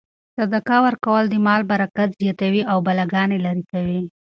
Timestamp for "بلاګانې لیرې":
2.85-3.63